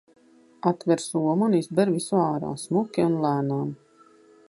[0.69, 3.73] Atver somu un izber visu ārā, smuki un lēnām.